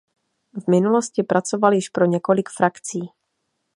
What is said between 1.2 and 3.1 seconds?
pracoval již pro několik frakcí.